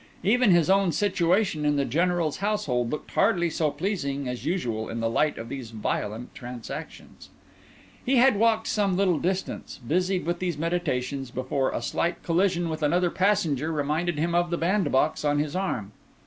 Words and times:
Even 0.23 0.49
his 0.49 0.67
own 0.67 0.91
situation 0.91 1.63
in 1.63 1.75
the 1.75 1.85
General's 1.85 2.37
household 2.37 2.89
looked 2.89 3.11
hardly 3.11 3.51
so 3.51 3.69
pleasing 3.69 4.27
as 4.27 4.45
usual 4.47 4.89
in 4.89 4.99
the 4.99 5.11
light 5.11 5.37
of 5.37 5.47
these 5.47 5.69
violent 5.69 6.33
transactions. 6.33 7.29
He 8.03 8.15
had 8.15 8.35
walked 8.35 8.65
some 8.65 8.97
little 8.97 9.19
distance, 9.19 9.79
busied 9.87 10.25
with 10.25 10.39
these 10.39 10.57
meditations, 10.57 11.29
before 11.29 11.69
a 11.69 11.83
slight 11.83 12.23
collision 12.23 12.67
with 12.67 12.81
another 12.81 13.11
passenger 13.11 13.71
reminded 13.71 14.17
him 14.17 14.33
of 14.33 14.49
the 14.49 14.57
bandbox 14.57 15.23
on 15.23 15.37
his 15.37 15.55
arm. 15.55 15.91